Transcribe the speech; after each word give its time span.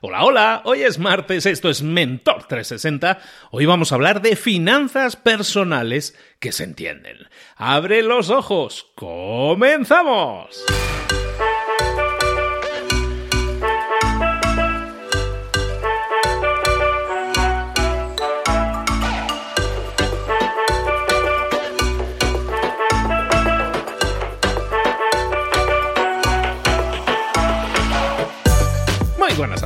Hola, 0.00 0.24
hola, 0.24 0.62
hoy 0.64 0.82
es 0.82 1.00
martes, 1.00 1.44
esto 1.44 1.68
es 1.68 1.82
Mentor 1.82 2.44
360. 2.44 3.18
Hoy 3.50 3.66
vamos 3.66 3.90
a 3.90 3.96
hablar 3.96 4.22
de 4.22 4.36
finanzas 4.36 5.16
personales 5.16 6.16
que 6.38 6.52
se 6.52 6.62
entienden. 6.62 7.26
Abre 7.56 8.02
los 8.02 8.30
ojos, 8.30 8.92
comenzamos. 8.94 10.64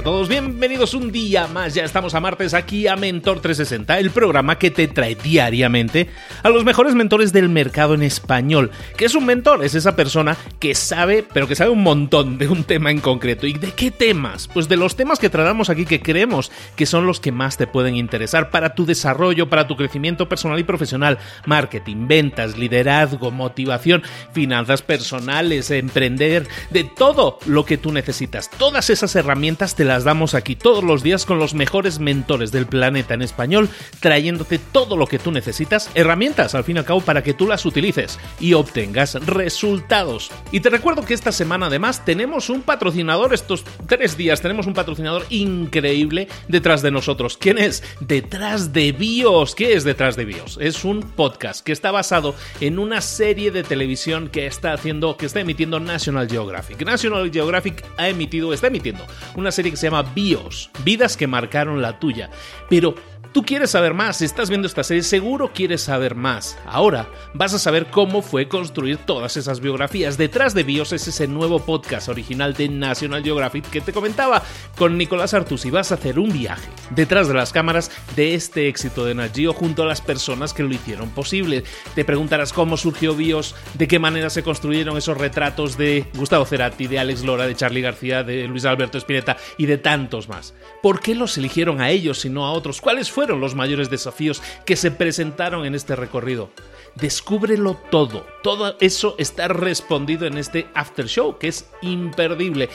Todos, 0.02 0.28
bienvenidos 0.28 0.94
un 0.94 1.12
día 1.12 1.46
más, 1.46 1.74
ya 1.74 1.84
estamos 1.84 2.14
a 2.14 2.20
martes 2.20 2.54
aquí 2.54 2.88
a 2.88 2.96
Mentor 2.96 3.40
360, 3.40 4.00
el 4.00 4.10
programa 4.10 4.58
que 4.58 4.72
te 4.72 4.88
trae 4.88 5.14
diariamente 5.14 6.08
a 6.42 6.48
los 6.48 6.64
mejores 6.64 6.94
mentores 6.94 7.32
del 7.32 7.48
mercado 7.48 7.94
en 7.94 8.02
español. 8.02 8.72
¿Qué 8.96 9.04
es 9.04 9.14
un 9.14 9.26
mentor? 9.26 9.64
Es 9.64 9.76
esa 9.76 9.94
persona 9.94 10.36
que 10.58 10.74
sabe, 10.74 11.24
pero 11.32 11.46
que 11.46 11.54
sabe 11.54 11.70
un 11.70 11.82
montón 11.82 12.36
de 12.36 12.48
un 12.48 12.64
tema 12.64 12.90
en 12.90 13.00
concreto. 13.00 13.46
¿Y 13.46 13.52
de 13.52 13.70
qué 13.72 13.92
temas? 13.92 14.48
Pues 14.48 14.68
de 14.68 14.76
los 14.76 14.96
temas 14.96 15.20
que 15.20 15.30
tratamos 15.30 15.70
aquí 15.70 15.84
que 15.84 16.02
creemos 16.02 16.50
que 16.74 16.86
son 16.86 17.06
los 17.06 17.20
que 17.20 17.30
más 17.30 17.56
te 17.56 17.68
pueden 17.68 17.94
interesar 17.94 18.50
para 18.50 18.74
tu 18.74 18.84
desarrollo, 18.86 19.48
para 19.48 19.68
tu 19.68 19.76
crecimiento 19.76 20.28
personal 20.28 20.58
y 20.58 20.64
profesional, 20.64 21.18
marketing, 21.46 22.08
ventas, 22.08 22.58
liderazgo, 22.58 23.30
motivación, 23.30 24.02
finanzas 24.32 24.82
personales, 24.82 25.70
emprender, 25.70 26.48
de 26.70 26.82
todo 26.84 27.38
lo 27.46 27.64
que 27.64 27.78
tú 27.78 27.92
necesitas, 27.92 28.50
todas 28.50 28.90
esas 28.90 29.14
herramientas 29.14 29.76
te 29.76 29.84
las 29.84 29.91
damos 30.00 30.34
aquí 30.34 30.56
todos 30.56 30.82
los 30.82 31.02
días 31.02 31.26
con 31.26 31.38
los 31.38 31.54
mejores 31.54 31.98
mentores 31.98 32.50
del 32.52 32.66
planeta 32.66 33.14
en 33.14 33.22
español, 33.22 33.68
trayéndote 34.00 34.58
todo 34.58 34.96
lo 34.96 35.06
que 35.06 35.18
tú 35.18 35.30
necesitas, 35.30 35.90
herramientas 35.94 36.54
al 36.54 36.64
fin 36.64 36.76
y 36.76 36.78
al 36.78 36.84
cabo 36.84 37.00
para 37.00 37.22
que 37.22 37.34
tú 37.34 37.46
las 37.46 37.64
utilices 37.66 38.18
y 38.40 38.54
obtengas 38.54 39.14
resultados. 39.26 40.30
Y 40.50 40.60
te 40.60 40.70
recuerdo 40.70 41.04
que 41.04 41.14
esta 41.14 41.32
semana 41.32 41.66
además 41.66 42.04
tenemos 42.04 42.50
un 42.50 42.62
patrocinador, 42.62 43.34
estos 43.34 43.64
tres 43.86 44.16
días 44.16 44.40
tenemos 44.40 44.66
un 44.66 44.74
patrocinador 44.74 45.26
increíble 45.30 46.28
detrás 46.48 46.82
de 46.82 46.90
nosotros. 46.90 47.36
¿Quién 47.36 47.58
es? 47.58 47.82
Detrás 48.00 48.72
de 48.72 48.92
BIOS. 48.92 49.54
¿Qué 49.54 49.74
es 49.74 49.84
detrás 49.84 50.16
de 50.16 50.24
BIOS? 50.24 50.58
Es 50.60 50.84
un 50.84 51.02
podcast 51.02 51.64
que 51.64 51.72
está 51.72 51.90
basado 51.90 52.34
en 52.60 52.78
una 52.78 53.00
serie 53.00 53.50
de 53.50 53.62
televisión 53.62 54.28
que 54.28 54.46
está 54.46 54.72
haciendo, 54.72 55.16
que 55.16 55.26
está 55.26 55.40
emitiendo 55.40 55.80
National 55.80 56.28
Geographic. 56.28 56.84
National 56.84 57.30
Geographic 57.30 57.84
ha 57.96 58.08
emitido, 58.08 58.52
está 58.52 58.68
emitiendo 58.68 59.04
una 59.34 59.52
serie 59.52 59.70
que 59.70 59.76
se 59.82 59.88
llama 59.88 60.12
BIOS, 60.14 60.70
Vidas 60.84 61.16
que 61.16 61.26
marcaron 61.26 61.82
la 61.82 61.98
tuya. 61.98 62.30
Pero 62.70 62.94
Tú 63.32 63.44
quieres 63.44 63.70
saber 63.70 63.94
más, 63.94 64.20
estás 64.20 64.50
viendo 64.50 64.68
esta 64.68 64.84
serie, 64.84 65.02
seguro 65.02 65.52
quieres 65.54 65.80
saber 65.80 66.14
más. 66.14 66.58
Ahora 66.66 67.08
vas 67.32 67.54
a 67.54 67.58
saber 67.58 67.86
cómo 67.86 68.20
fue 68.20 68.46
construir 68.46 68.98
todas 68.98 69.38
esas 69.38 69.60
biografías. 69.60 70.18
Detrás 70.18 70.52
de 70.52 70.64
BIOS 70.64 70.92
es 70.92 71.08
ese 71.08 71.26
nuevo 71.28 71.60
podcast 71.60 72.10
original 72.10 72.52
de 72.52 72.68
National 72.68 73.22
Geographic 73.22 73.70
que 73.70 73.80
te 73.80 73.94
comentaba 73.94 74.42
con 74.76 74.98
Nicolás 74.98 75.32
Artus 75.32 75.64
y 75.64 75.70
vas 75.70 75.92
a 75.92 75.94
hacer 75.94 76.18
un 76.18 76.30
viaje 76.30 76.68
detrás 76.90 77.26
de 77.26 77.32
las 77.32 77.54
cámaras 77.54 77.90
de 78.16 78.34
este 78.34 78.68
éxito 78.68 79.06
de 79.06 79.14
Nat 79.14 79.38
junto 79.56 79.82
a 79.82 79.86
las 79.86 80.02
personas 80.02 80.52
que 80.52 80.62
lo 80.62 80.74
hicieron 80.74 81.08
posible. 81.08 81.64
Te 81.94 82.04
preguntarás 82.04 82.52
cómo 82.52 82.76
surgió 82.76 83.14
BIOS, 83.14 83.54
de 83.72 83.88
qué 83.88 83.98
manera 83.98 84.28
se 84.28 84.42
construyeron 84.42 84.98
esos 84.98 85.16
retratos 85.16 85.78
de 85.78 86.04
Gustavo 86.16 86.44
Cerati, 86.44 86.86
de 86.86 86.98
Alex 86.98 87.24
Lora, 87.24 87.46
de 87.46 87.56
Charlie 87.56 87.80
García, 87.80 88.24
de 88.24 88.46
Luis 88.46 88.66
Alberto 88.66 88.98
Spinetta 88.98 89.38
y 89.56 89.64
de 89.64 89.78
tantos 89.78 90.28
más. 90.28 90.52
¿Por 90.82 91.00
qué 91.00 91.14
los 91.14 91.38
eligieron 91.38 91.80
a 91.80 91.88
ellos 91.88 92.26
y 92.26 92.28
no 92.28 92.44
a 92.44 92.52
otros? 92.52 92.82
¿Cuáles 92.82 93.10
fueron 93.10 93.21
fueron 93.22 93.40
los 93.40 93.54
mayores 93.54 93.88
desafíos 93.88 94.42
que 94.66 94.74
se 94.74 94.90
presentaron 94.90 95.64
en 95.64 95.76
este 95.76 95.94
recorrido. 95.94 96.50
Descúbrelo 96.96 97.76
todo. 97.88 98.26
Todo 98.42 98.74
eso 98.80 99.14
está 99.16 99.46
respondido 99.46 100.26
en 100.26 100.38
este 100.38 100.66
after 100.74 101.06
show, 101.06 101.38
que 101.38 101.46
es 101.46 101.70
imperdible 101.82 102.68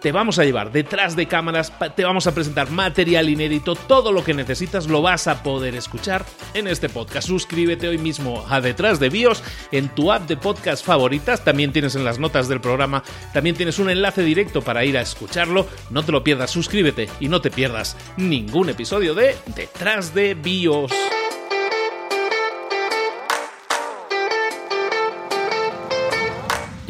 te 0.00 0.12
vamos 0.12 0.38
a 0.38 0.44
llevar 0.44 0.72
detrás 0.72 1.16
de 1.16 1.26
cámaras, 1.26 1.72
te 1.94 2.04
vamos 2.04 2.26
a 2.26 2.34
presentar 2.34 2.70
material 2.70 3.28
inédito, 3.28 3.74
todo 3.74 4.12
lo 4.12 4.24
que 4.24 4.34
necesitas 4.34 4.86
lo 4.86 5.02
vas 5.02 5.26
a 5.26 5.42
poder 5.42 5.74
escuchar 5.74 6.24
en 6.54 6.66
este 6.66 6.88
podcast. 6.88 7.28
Suscríbete 7.28 7.88
hoy 7.88 7.98
mismo 7.98 8.44
a 8.48 8.60
Detrás 8.60 8.98
de 9.00 9.10
Bios 9.10 9.42
en 9.72 9.88
tu 9.88 10.12
app 10.12 10.26
de 10.28 10.36
podcast 10.36 10.84
favoritas, 10.84 11.44
también 11.44 11.72
tienes 11.72 11.94
en 11.94 12.04
las 12.04 12.18
notas 12.18 12.48
del 12.48 12.60
programa, 12.60 13.02
también 13.32 13.56
tienes 13.56 13.78
un 13.78 13.90
enlace 13.90 14.22
directo 14.22 14.62
para 14.62 14.84
ir 14.84 14.96
a 14.96 15.02
escucharlo, 15.02 15.66
no 15.90 16.04
te 16.04 16.12
lo 16.12 16.24
pierdas, 16.24 16.50
suscríbete 16.50 17.08
y 17.20 17.28
no 17.28 17.40
te 17.40 17.50
pierdas 17.50 17.96
ningún 18.16 18.70
episodio 18.70 19.14
de 19.14 19.36
Detrás 19.54 20.14
de 20.14 20.34
Bios. 20.34 20.92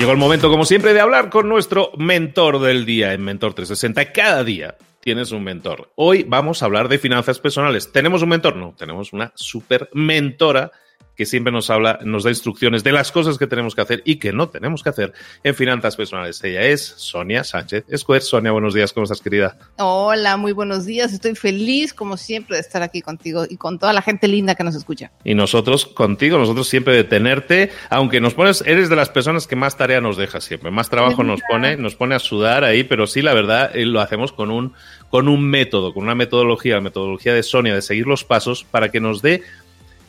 Llegó 0.01 0.13
el 0.13 0.19
momento, 0.19 0.49
como 0.49 0.65
siempre, 0.65 0.95
de 0.95 1.01
hablar 1.01 1.29
con 1.29 1.47
nuestro 1.47 1.93
mentor 1.99 2.59
del 2.59 2.87
día 2.87 3.13
en 3.13 3.21
Mentor 3.21 3.53
360. 3.53 4.13
Cada 4.13 4.43
día 4.43 4.79
tienes 4.99 5.31
un 5.31 5.45
mentor. 5.45 5.91
Hoy 5.95 6.25
vamos 6.27 6.63
a 6.63 6.65
hablar 6.65 6.89
de 6.89 6.99
finanzas 6.99 7.39
personales. 7.39 7.93
¿Tenemos 7.93 8.23
un 8.23 8.31
mentor? 8.31 8.57
No, 8.57 8.75
tenemos 8.79 9.13
una 9.13 9.31
super 9.35 9.91
mentora 9.93 10.73
que 11.21 11.27
siempre 11.27 11.53
nos 11.53 11.69
habla, 11.69 11.99
nos 12.03 12.25
da 12.25 12.31
instrucciones 12.31 12.83
de 12.83 12.93
las 12.93 13.13
cosas 13.13 13.37
que 13.37 13.47
tenemos 13.47 13.75
que 13.75 13.83
hacer 13.83 14.01
y 14.07 14.17
que 14.17 14.33
no 14.33 14.49
tenemos 14.49 14.83
que 14.83 14.89
hacer 14.89 15.13
en 15.45 15.55
finanzas 15.55 15.95
personales. 15.95 16.43
Ella 16.43 16.63
es 16.63 16.95
Sonia 16.97 17.45
Sánchez 17.45 17.85
Escuer. 17.89 18.23
Sonia, 18.23 18.53
buenos 18.53 18.73
días, 18.73 18.95
¿cómo 18.95 19.05
estás, 19.05 19.21
querida? 19.21 19.59
Hola, 19.77 20.39
muy 20.39 20.53
buenos 20.53 20.87
días. 20.87 21.13
Estoy 21.13 21.35
feliz, 21.35 21.93
como 21.93 22.17
siempre, 22.17 22.57
de 22.57 22.63
estar 22.63 22.83
aquí 22.83 23.03
contigo 23.03 23.45
y 23.47 23.59
con 23.59 23.79
toda 23.79 23.93
la 23.93 24.01
gente 24.01 24.29
linda 24.29 24.55
que 24.55 24.65
nos 24.65 24.75
escucha. 24.75 25.11
Y 25.23 25.35
nosotros 25.35 25.85
contigo, 25.85 26.39
nosotros 26.39 26.67
siempre 26.67 26.95
de 26.95 27.05
tenerte, 27.05 27.71
aunque 27.91 28.23
nos 28.23 28.33
pones, 28.33 28.65
eres 28.67 28.89
de 28.89 28.97
las 28.97 29.11
personas 29.11 29.47
que 29.47 29.57
más 29.57 29.77
tarea 29.77 30.01
nos 30.01 30.17
deja 30.17 30.41
siempre, 30.41 30.71
más 30.71 30.89
trabajo 30.89 31.23
nos 31.23 31.43
pone, 31.51 31.77
nos 31.77 31.97
pone 31.97 32.15
a 32.15 32.19
sudar 32.19 32.65
ahí, 32.65 32.83
pero 32.83 33.07
sí, 33.07 33.21
la 33.21 33.35
verdad, 33.35 33.77
eh, 33.77 33.85
lo 33.85 34.01
hacemos 34.01 34.33
con 34.33 34.51
un, 34.51 34.73
con 35.11 35.29
un 35.29 35.45
método, 35.47 35.93
con 35.93 36.05
una 36.05 36.15
metodología, 36.15 36.77
la 36.77 36.81
metodología 36.81 37.35
de 37.35 37.43
Sonia, 37.43 37.75
de 37.75 37.83
seguir 37.83 38.07
los 38.07 38.25
pasos 38.25 38.65
para 38.65 38.91
que 38.91 39.01
nos 39.01 39.21
dé 39.21 39.43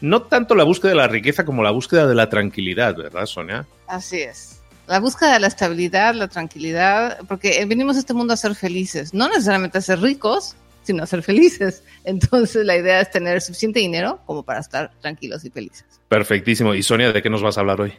no 0.01 0.23
tanto 0.23 0.55
la 0.55 0.63
búsqueda 0.63 0.89
de 0.89 0.97
la 0.97 1.07
riqueza 1.07 1.45
como 1.45 1.63
la 1.63 1.71
búsqueda 1.71 2.07
de 2.07 2.15
la 2.15 2.29
tranquilidad, 2.29 2.95
¿verdad, 2.95 3.25
Sonia? 3.25 3.65
Así 3.87 4.21
es. 4.21 4.61
La 4.87 4.99
búsqueda 4.99 5.33
de 5.33 5.39
la 5.39 5.47
estabilidad, 5.47 6.15
la 6.15 6.27
tranquilidad, 6.27 7.19
porque 7.27 7.63
venimos 7.65 7.95
a 7.95 7.99
este 7.99 8.13
mundo 8.13 8.33
a 8.33 8.37
ser 8.37 8.55
felices, 8.55 9.13
no 9.13 9.29
necesariamente 9.29 9.77
a 9.77 9.81
ser 9.81 10.01
ricos, 10.01 10.55
sino 10.83 11.03
a 11.03 11.05
ser 11.05 11.23
felices. 11.23 11.83
Entonces 12.03 12.65
la 12.65 12.75
idea 12.75 12.99
es 12.99 13.11
tener 13.11 13.41
suficiente 13.41 13.79
dinero 13.79 14.19
como 14.25 14.43
para 14.43 14.59
estar 14.59 14.91
tranquilos 15.01 15.45
y 15.45 15.49
felices. 15.49 15.85
Perfectísimo. 16.07 16.73
Y 16.73 16.83
Sonia, 16.83 17.13
¿de 17.13 17.21
qué 17.21 17.29
nos 17.29 17.41
vas 17.41 17.57
a 17.57 17.61
hablar 17.61 17.79
hoy? 17.79 17.93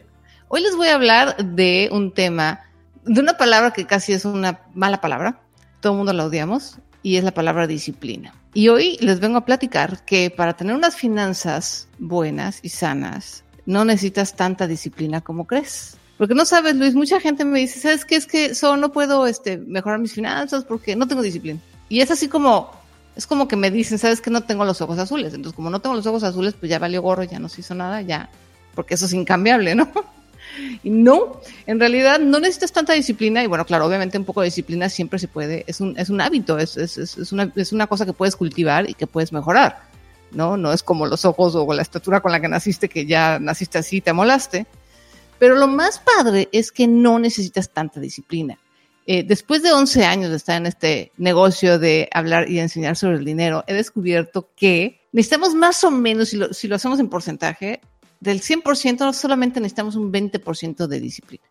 Hoy 0.49 0.61
les 0.61 0.75
voy 0.75 0.89
a 0.89 0.95
hablar 0.95 1.37
de 1.37 1.89
un 1.91 2.11
tema, 2.11 2.61
de 3.05 3.21
una 3.21 3.37
palabra 3.37 3.71
que 3.71 3.85
casi 3.85 4.13
es 4.13 4.25
una 4.25 4.59
mala 4.75 5.01
palabra, 5.01 5.39
todo 5.79 5.93
el 5.93 5.97
mundo 5.97 6.13
la 6.13 6.25
odiamos, 6.25 6.77
y 7.03 7.17
es 7.17 7.23
la 7.23 7.33
palabra 7.33 7.67
disciplina. 7.67 8.33
Y 8.53 8.69
hoy 8.69 8.97
les 9.01 9.19
vengo 9.19 9.37
a 9.37 9.45
platicar 9.45 10.03
que 10.05 10.31
para 10.31 10.53
tener 10.53 10.73
unas 10.75 10.95
finanzas 10.95 11.87
buenas 11.99 12.59
y 12.63 12.69
sanas, 12.69 13.43
no 13.65 13.85
necesitas 13.85 14.35
tanta 14.35 14.65
disciplina 14.65 15.21
como 15.21 15.45
crees. 15.45 15.97
Porque 16.17 16.35
no 16.35 16.45
sabes, 16.45 16.75
Luis, 16.75 16.95
mucha 16.95 17.19
gente 17.19 17.43
me 17.43 17.59
dice, 17.59 17.79
¿sabes 17.79 18.05
qué? 18.05 18.15
Es 18.15 18.25
que 18.25 18.55
solo 18.55 18.77
no 18.77 18.91
puedo 18.91 19.27
este, 19.27 19.57
mejorar 19.57 19.99
mis 19.99 20.13
finanzas 20.13 20.63
porque 20.63 20.95
no 20.95 21.07
tengo 21.07 21.21
disciplina. 21.21 21.59
Y 21.89 22.01
es 22.01 22.11
así 22.11 22.27
como, 22.27 22.71
es 23.15 23.27
como 23.27 23.47
que 23.47 23.55
me 23.55 23.71
dicen, 23.71 23.97
¿sabes 23.97 24.21
que 24.21 24.29
No 24.29 24.41
tengo 24.41 24.63
los 24.63 24.81
ojos 24.81 24.99
azules. 24.99 25.33
Entonces, 25.33 25.55
como 25.55 25.69
no 25.69 25.81
tengo 25.81 25.95
los 25.95 26.05
ojos 26.05 26.23
azules, 26.23 26.53
pues 26.53 26.69
ya 26.69 26.79
valió 26.79 27.01
gorro, 27.01 27.23
ya 27.23 27.39
no 27.39 27.49
se 27.49 27.61
hizo 27.61 27.75
nada, 27.75 28.01
ya, 28.01 28.29
porque 28.75 28.93
eso 28.93 29.05
es 29.05 29.13
incambiable, 29.13 29.75
¿no? 29.75 29.91
Y 30.83 30.89
no, 30.89 31.41
en 31.65 31.79
realidad 31.79 32.19
no 32.19 32.39
necesitas 32.39 32.71
tanta 32.71 32.93
disciplina 32.93 33.43
y 33.43 33.47
bueno, 33.47 33.65
claro, 33.65 33.85
obviamente 33.85 34.17
un 34.17 34.25
poco 34.25 34.41
de 34.41 34.45
disciplina 34.45 34.89
siempre 34.89 35.19
se 35.19 35.27
puede, 35.27 35.63
es 35.67 35.81
un, 35.81 35.97
es 35.97 36.09
un 36.09 36.21
hábito, 36.21 36.57
es, 36.57 36.77
es, 36.77 36.97
es, 36.97 37.31
una, 37.31 37.51
es 37.55 37.71
una 37.71 37.87
cosa 37.87 38.05
que 38.05 38.13
puedes 38.13 38.35
cultivar 38.35 38.89
y 38.89 38.93
que 38.93 39.07
puedes 39.07 39.31
mejorar, 39.31 39.83
¿no? 40.31 40.57
No 40.57 40.71
es 40.71 40.83
como 40.83 41.05
los 41.05 41.25
ojos 41.25 41.55
o 41.55 41.73
la 41.73 41.81
estatura 41.81 42.21
con 42.21 42.31
la 42.31 42.39
que 42.39 42.47
naciste, 42.47 42.89
que 42.89 43.05
ya 43.05 43.39
naciste 43.39 43.77
así 43.77 43.97
y 43.97 44.01
te 44.01 44.13
molaste. 44.13 44.65
Pero 45.39 45.55
lo 45.55 45.67
más 45.67 45.99
padre 45.99 46.49
es 46.51 46.71
que 46.71 46.87
no 46.87 47.19
necesitas 47.19 47.69
tanta 47.69 47.99
disciplina. 47.99 48.57
Eh, 49.05 49.23
después 49.23 49.61
de 49.61 49.73
11 49.73 50.05
años 50.05 50.29
de 50.29 50.37
estar 50.37 50.55
en 50.55 50.65
este 50.65 51.11
negocio 51.17 51.77
de 51.77 52.07
hablar 52.13 52.49
y 52.49 52.59
enseñar 52.59 52.95
sobre 52.95 53.17
el 53.17 53.25
dinero, 53.25 53.63
he 53.67 53.73
descubierto 53.73 54.49
que 54.55 55.01
necesitamos 55.11 55.53
más 55.55 55.83
o 55.83 55.91
menos, 55.91 56.29
si 56.29 56.37
lo, 56.37 56.53
si 56.53 56.69
lo 56.69 56.75
hacemos 56.75 56.99
en 56.99 57.09
porcentaje, 57.09 57.81
del 58.23 58.41
100% 58.41 59.11
solamente 59.11 59.59
necesitamos 59.59 59.97
un 59.97 60.11
20% 60.13 60.87
de 60.87 60.99
disciplina. 61.01 61.43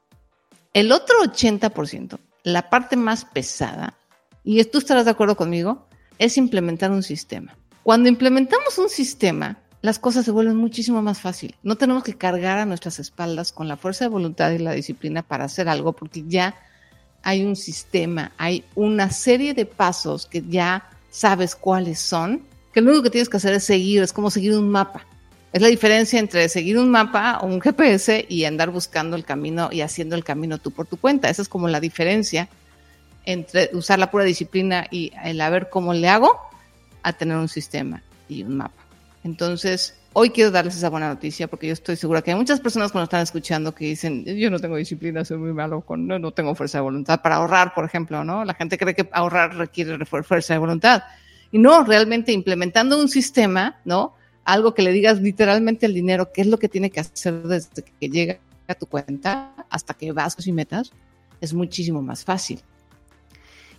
El 0.73 0.91
otro 0.91 1.17
80%, 1.23 2.19
la 2.45 2.71
parte 2.71 2.97
más 2.97 3.27
pesada, 3.27 3.99
y 4.43 4.65
tú 4.65 4.79
estarás 4.79 5.05
de 5.05 5.11
acuerdo 5.11 5.37
conmigo, 5.37 5.87
es 6.19 6.39
implementar 6.39 6.91
un 6.91 7.03
sistema. 7.03 7.55
Cuando 7.83 8.09
implementamos 8.09 8.79
un 8.79 8.89
sistema, 8.89 9.59
las 9.83 9.99
cosas 9.99 10.25
se 10.25 10.31
vuelven 10.31 10.57
muchísimo 10.57 11.03
más 11.03 11.21
fácil. 11.21 11.57
No 11.63 11.77
tenemos 11.77 12.05
que 12.05 12.17
cargar 12.17 12.59
a 12.59 12.65
nuestras 12.65 12.99
espaldas 12.99 13.53
con 13.53 13.69
la 13.69 13.77
fuerza 13.77 14.07
de 14.07 14.09
voluntad 14.09 14.51
y 14.53 14.59
la 14.59 14.73
disciplina 14.73 15.23
para 15.23 15.45
hacer 15.45 15.69
algo 15.69 15.93
porque 15.93 16.25
ya 16.27 16.55
hay 17.23 17.45
un 17.45 17.55
sistema, 17.55 18.33
hay 18.39 18.65
una 18.75 19.11
serie 19.11 19.53
de 19.53 19.67
pasos 19.67 20.25
que 20.25 20.43
ya 20.49 20.89
sabes 21.11 21.55
cuáles 21.55 21.99
son, 21.99 22.43
que 22.73 22.81
lo 22.81 22.93
único 22.93 23.03
que 23.05 23.11
tienes 23.11 23.29
que 23.29 23.37
hacer 23.37 23.53
es 23.53 23.65
seguir, 23.65 24.03
es 24.03 24.15
como 24.15 24.31
seguir 24.31 24.57
un 24.57 24.71
mapa. 24.71 25.07
Es 25.53 25.61
la 25.61 25.69
diferencia 25.69 26.19
entre 26.19 26.49
seguir 26.49 26.79
un 26.79 26.91
mapa 26.91 27.39
o 27.43 27.47
un 27.47 27.61
GPS 27.61 28.25
y 28.29 28.45
andar 28.45 28.71
buscando 28.71 29.17
el 29.17 29.25
camino 29.25 29.69
y 29.71 29.83
haciendo 29.83 30.17
el 30.17 30.25
camino 30.25 30.59
tú 30.59 30.71
por 30.71 30.87
tu 30.87 30.97
cuenta. 30.97 31.29
Esa 31.29 31.43
es 31.43 31.49
como 31.49 31.69
la 31.69 31.79
diferencia 31.79 32.49
entre 33.27 33.71
usar 33.75 33.99
la 33.99 34.11
pura 34.11 34.25
disciplina 34.25 34.87
y 34.91 35.13
el 35.23 35.41
a 35.41 35.51
ver 35.51 35.69
cómo 35.69 35.93
le 35.93 36.09
hago 36.09 36.41
a 37.03 37.13
tener 37.13 37.37
un 37.37 37.49
sistema 37.49 38.03
y 38.29 38.45
un 38.45 38.57
mapa. 38.57 38.83
Entonces, 39.25 39.95
hoy 40.15 40.31
quiero 40.31 40.51
darles 40.51 40.77
esa 40.77 40.89
buena 40.89 41.09
noticia 41.09 41.49
porque 41.49 41.67
yo 41.67 41.75
estoy 41.75 41.97
segura 41.97 42.23
que 42.23 42.31
hay 42.31 42.37
muchas 42.37 42.59
personas 42.61 42.91
cuando 42.91 43.05
están 43.05 43.23
escuchando 43.23 43.75
que 43.75 43.85
dicen, 43.85 44.25
yo 44.25 44.51
no 44.51 44.59
tengo 44.59 44.77
disciplina, 44.77 45.25
soy 45.25 45.37
muy 45.37 45.53
malo, 45.53 45.83
con, 45.83 46.07
no, 46.07 46.19
no 46.19 46.33
tengo 46.33 46.55
fuerza 46.55 46.79
de 46.79 46.83
voluntad 46.83 47.21
para 47.21 47.37
ahorrar, 47.37 47.75
por 47.75 47.85
ejemplo, 47.85 48.25
¿no? 48.25 48.45
La 48.45 48.55
gente 48.55 48.79
cree 48.79 48.95
que 48.95 49.09
ahorrar 49.13 49.55
requiere 49.55 50.05
fuerza 50.07 50.55
de 50.55 50.59
voluntad. 50.59 51.03
Y 51.51 51.59
no, 51.59 51.85
realmente 51.85 52.33
implementando 52.33 52.99
un 52.99 53.09
sistema, 53.09 53.77
¿no? 53.85 54.17
Algo 54.45 54.75
que 54.75 54.83
le 54.83 54.93
digas 54.93 55.21
literalmente 55.21 55.87
al 55.87 55.95
dinero, 55.95 56.33
qué 56.33 56.41
es 56.41 56.47
lo 56.47 56.59
que 56.59 56.69
tiene 56.69 56.91
que 56.91 57.01
hacer 57.01 57.43
desde 57.43 57.83
que 57.83 58.09
llega 58.09 58.39
a 58.69 58.75
tu 58.75 58.87
cuenta 58.87 59.55
hasta 59.71 59.95
que 59.95 60.13
vas 60.13 60.37
y 60.47 60.53
metas, 60.53 60.93
es 61.41 61.55
muchísimo 61.55 62.03
más 62.03 62.25
fácil. 62.25 62.61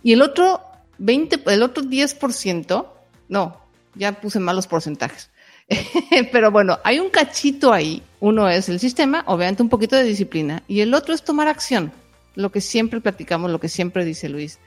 Y 0.02 0.12
el 0.12 0.22
otro 0.22 0.60
20, 0.98 1.42
el 1.46 1.62
otro 1.62 1.82
10%, 1.82 2.86
no, 3.28 3.60
ya 3.94 4.12
puse 4.20 4.38
malos 4.40 4.66
porcentajes. 4.66 5.30
Pero 6.32 6.50
bueno, 6.50 6.78
hay 6.84 6.98
un 6.98 7.10
cachito 7.10 7.72
ahí. 7.72 8.02
Uno 8.20 8.48
es 8.48 8.68
el 8.68 8.80
sistema, 8.80 9.24
obviamente 9.26 9.62
un 9.62 9.68
poquito 9.68 9.96
de 9.96 10.04
disciplina, 10.04 10.62
y 10.68 10.80
el 10.80 10.94
otro 10.94 11.14
es 11.14 11.22
tomar 11.22 11.48
acción. 11.48 11.92
Lo 12.34 12.50
que 12.50 12.60
siempre 12.60 13.00
platicamos, 13.00 13.50
lo 13.50 13.60
que 13.60 13.68
siempre 13.68 14.04
dice 14.04 14.28
Luis, 14.28 14.58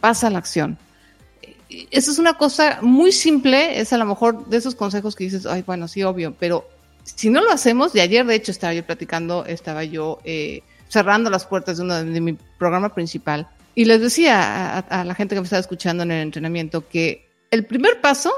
pasa 0.00 0.30
la 0.30 0.38
acción. 0.38 0.78
Eso 1.90 2.10
es 2.10 2.18
una 2.18 2.34
cosa 2.34 2.78
muy 2.82 3.12
simple, 3.12 3.80
es 3.80 3.92
a 3.92 3.98
lo 3.98 4.04
mejor 4.04 4.46
de 4.46 4.56
esos 4.56 4.74
consejos 4.74 5.14
que 5.14 5.24
dices, 5.24 5.46
ay, 5.46 5.62
bueno, 5.62 5.86
sí, 5.86 6.02
obvio, 6.02 6.34
pero 6.38 6.68
si 7.04 7.30
no 7.30 7.40
lo 7.42 7.52
hacemos, 7.52 7.92
de 7.92 8.00
ayer 8.00 8.26
de 8.26 8.34
hecho 8.34 8.50
estaba 8.50 8.74
yo 8.74 8.84
platicando, 8.84 9.44
estaba 9.46 9.84
yo 9.84 10.18
eh, 10.24 10.62
cerrando 10.88 11.30
las 11.30 11.46
puertas 11.46 11.76
de 11.76 11.84
uno 11.84 12.02
de, 12.02 12.20
mi 12.20 12.32
programa 12.58 12.94
principal 12.94 13.48
y 13.74 13.84
les 13.84 14.00
decía 14.00 14.78
a 14.78 15.04
la 15.04 15.14
gente 15.14 15.34
que 15.34 15.40
me 15.40 15.44
estaba 15.44 15.60
escuchando 15.60 16.02
en 16.02 16.10
el 16.10 16.22
entrenamiento 16.22 16.88
que 16.88 17.28
el 17.50 17.64
primer 17.66 18.00
paso 18.00 18.32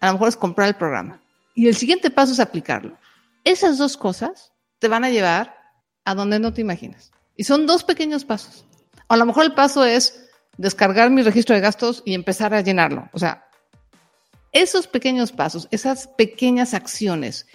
a 0.00 0.06
lo 0.06 0.12
mejor 0.14 0.28
es 0.28 0.36
comprar 0.36 0.68
el 0.68 0.76
programa 0.76 1.20
y 1.54 1.68
el 1.68 1.76
siguiente 1.76 2.10
paso 2.10 2.32
es 2.32 2.40
aplicarlo. 2.40 2.96
Esas 3.44 3.78
dos 3.78 3.96
cosas 3.96 4.52
te 4.78 4.88
van 4.88 5.04
a 5.04 5.10
llevar 5.10 5.56
a 6.04 6.14
donde 6.14 6.38
no 6.38 6.52
te 6.52 6.60
imaginas. 6.60 7.10
Y 7.36 7.44
son 7.44 7.66
dos 7.66 7.84
pequeños 7.84 8.24
pasos. 8.24 8.64
a 9.08 9.16
lo 9.16 9.26
mejor 9.26 9.44
el 9.44 9.54
paso 9.54 9.84
es 9.84 10.25
descargar 10.58 11.10
mi 11.10 11.22
registro 11.22 11.54
de 11.54 11.60
gastos 11.60 12.02
y 12.04 12.14
empezar 12.14 12.54
a 12.54 12.60
llenarlo. 12.60 13.08
O 13.12 13.18
sea, 13.18 13.46
esos 14.52 14.86
pequeños 14.86 15.32
pasos, 15.32 15.68
esas 15.70 16.08
pequeñas 16.08 16.74
acciones 16.74 17.46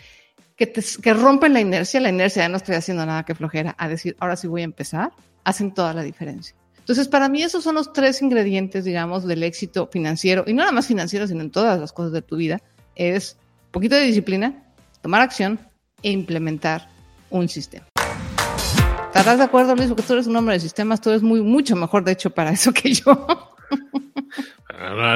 que, 0.56 0.68
te, 0.68 0.84
que 1.02 1.14
rompen 1.14 1.54
la 1.54 1.62
inercia, 1.62 2.00
la 2.00 2.10
inercia 2.10 2.44
ya 2.44 2.50
no 2.50 2.58
estoy 2.58 2.76
haciendo 2.76 3.06
nada 3.06 3.24
que 3.24 3.36
flojera, 3.36 3.76
a 3.78 3.88
decir, 3.88 4.16
ahora 4.20 4.36
sí 4.36 4.48
voy 4.48 4.62
a 4.62 4.66
empezar, 4.66 5.12
hacen 5.44 5.74
toda 5.74 5.94
la 5.94 6.04
diferencia. 6.04 6.56
Entonces, 6.78 7.08
para 7.08 7.30
mí 7.30 7.42
esos 7.42 7.64
son 7.64 7.76
los 7.76 7.94
tres 7.94 8.22
ingredientes, 8.22 8.86
digamos, 8.86 9.26
del 9.26 9.44
éxito 9.44 9.88
financiero, 9.88 10.44
y 10.48 10.54
no 10.54 10.60
nada 10.60 10.72
más 10.72 10.88
financiero, 10.88 11.28
sino 11.28 11.42
en 11.42 11.52
todas 11.52 11.80
las 11.80 11.94
cosas 11.94 12.12
de 12.12 12.22
tu 12.22 12.36
vida, 12.36 12.62
es 12.96 13.38
poquito 13.72 13.96
de 13.96 14.04
disciplina, 14.04 14.64
tomar 15.02 15.22
acción 15.22 15.60
e 16.04 16.12
implementar 16.12 16.90
un 17.30 17.48
sistema. 17.48 17.91
¿Estás 19.14 19.38
de 19.38 19.44
acuerdo, 19.44 19.76
Luis? 19.76 19.90
Porque 19.90 20.04
tú 20.04 20.14
eres 20.14 20.28
un 20.28 20.36
hombre 20.36 20.56
de 20.56 20.62
sistemas, 20.62 21.02
tú 21.02 21.10
eres 21.10 21.22
muy, 21.22 21.42
mucho 21.42 21.76
mejor, 21.76 22.04
de 22.04 22.14
hecho, 22.14 22.30
para 22.30 22.52
eso 22.52 22.72
que 22.74 22.94
yo. 22.94 23.51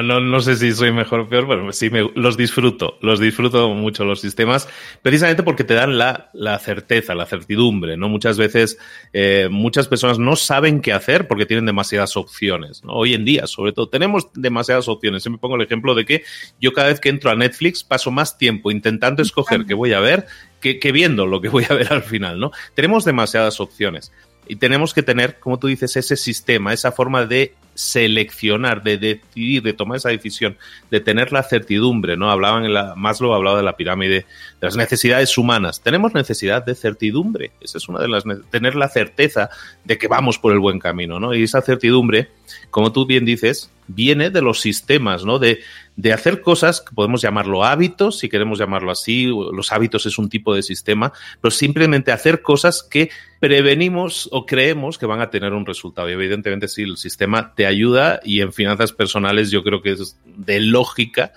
No, 0.02 0.20
no, 0.20 0.40
sé 0.40 0.56
si 0.56 0.72
soy 0.72 0.92
mejor 0.92 1.20
o 1.20 1.28
peor, 1.28 1.48
pero 1.48 1.72
sí 1.72 1.90
me, 1.90 2.08
los 2.14 2.36
disfruto, 2.36 2.98
los 3.00 3.18
disfruto 3.18 3.70
mucho 3.70 4.04
los 4.04 4.20
sistemas, 4.20 4.68
precisamente 5.02 5.42
porque 5.42 5.64
te 5.64 5.74
dan 5.74 5.98
la, 5.98 6.30
la 6.34 6.58
certeza, 6.58 7.14
la 7.14 7.26
certidumbre, 7.26 7.96
¿no? 7.96 8.08
Muchas 8.08 8.38
veces, 8.38 8.78
eh, 9.12 9.48
muchas 9.50 9.88
personas 9.88 10.18
no 10.18 10.36
saben 10.36 10.80
qué 10.80 10.92
hacer 10.92 11.26
porque 11.26 11.46
tienen 11.46 11.66
demasiadas 11.66 12.16
opciones, 12.16 12.84
¿no? 12.84 12.92
Hoy 12.92 13.14
en 13.14 13.24
día, 13.24 13.46
sobre 13.46 13.72
todo, 13.72 13.88
tenemos 13.88 14.28
demasiadas 14.34 14.88
opciones. 14.88 15.22
Siempre 15.22 15.40
pongo 15.40 15.56
el 15.56 15.62
ejemplo 15.62 15.94
de 15.94 16.04
que 16.04 16.22
yo 16.60 16.72
cada 16.72 16.88
vez 16.88 17.00
que 17.00 17.08
entro 17.08 17.30
a 17.30 17.34
Netflix 17.34 17.82
paso 17.82 18.10
más 18.10 18.38
tiempo 18.38 18.70
intentando 18.70 19.22
escoger 19.22 19.64
qué 19.66 19.74
voy 19.74 19.94
a 19.94 20.00
ver 20.00 20.26
que, 20.60 20.78
que 20.78 20.92
viendo 20.92 21.26
lo 21.26 21.40
que 21.40 21.48
voy 21.48 21.66
a 21.68 21.74
ver 21.74 21.92
al 21.92 22.02
final, 22.02 22.38
¿no? 22.38 22.52
Tenemos 22.74 23.04
demasiadas 23.04 23.58
opciones. 23.60 24.12
Y 24.48 24.56
tenemos 24.56 24.94
que 24.94 25.02
tener, 25.02 25.40
como 25.40 25.58
tú 25.58 25.66
dices, 25.66 25.96
ese 25.96 26.16
sistema, 26.16 26.72
esa 26.72 26.92
forma 26.92 27.26
de 27.26 27.54
seleccionar, 27.76 28.82
de 28.82 28.98
decidir, 28.98 29.62
de 29.62 29.72
tomar 29.72 29.98
esa 29.98 30.08
decisión, 30.08 30.56
de 30.90 31.00
tener 31.00 31.30
la 31.30 31.42
certidumbre, 31.42 32.16
¿no? 32.16 32.30
Hablaban 32.30 32.64
en 32.64 32.74
la, 32.74 32.94
Maslow 32.96 33.34
hablaba 33.34 33.58
de 33.58 33.62
la 33.62 33.76
pirámide 33.76 34.26
de 34.60 34.66
las 34.66 34.76
necesidades 34.76 35.36
humanas. 35.38 35.80
Tenemos 35.80 36.14
necesidad 36.14 36.64
de 36.64 36.74
certidumbre. 36.74 37.52
Esa 37.60 37.78
es 37.78 37.88
una 37.88 38.00
de 38.00 38.08
las, 38.08 38.24
tener 38.50 38.74
la 38.74 38.88
certeza 38.88 39.50
de 39.84 39.98
que 39.98 40.08
vamos 40.08 40.38
por 40.38 40.52
el 40.52 40.58
buen 40.58 40.78
camino, 40.78 41.20
¿no? 41.20 41.34
Y 41.34 41.42
esa 41.42 41.62
certidumbre, 41.62 42.30
como 42.70 42.92
tú 42.92 43.06
bien 43.06 43.24
dices, 43.24 43.70
viene 43.88 44.30
de 44.30 44.42
los 44.42 44.60
sistemas, 44.60 45.24
¿no? 45.24 45.38
De, 45.38 45.60
de 45.96 46.12
hacer 46.12 46.40
cosas 46.40 46.80
que 46.80 46.94
podemos 46.94 47.22
llamarlo 47.22 47.64
hábitos, 47.64 48.18
si 48.18 48.28
queremos 48.28 48.58
llamarlo 48.58 48.90
así, 48.90 49.26
los 49.26 49.72
hábitos 49.72 50.06
es 50.06 50.18
un 50.18 50.28
tipo 50.28 50.54
de 50.54 50.62
sistema, 50.62 51.12
pero 51.40 51.50
simplemente 51.50 52.12
hacer 52.12 52.42
cosas 52.42 52.82
que 52.82 53.10
prevenimos 53.40 54.28
o 54.32 54.46
creemos 54.46 54.98
que 54.98 55.06
van 55.06 55.20
a 55.20 55.30
tener 55.30 55.52
un 55.52 55.66
resultado. 55.66 56.08
Y 56.08 56.12
evidentemente 56.12 56.68
si 56.68 56.82
el 56.82 56.96
sistema 56.96 57.54
te 57.54 57.65
ayuda 57.66 58.20
y 58.24 58.40
en 58.40 58.52
finanzas 58.52 58.92
personales 58.92 59.50
yo 59.50 59.62
creo 59.62 59.82
que 59.82 59.92
es 59.92 60.16
de 60.24 60.60
lógica 60.60 61.32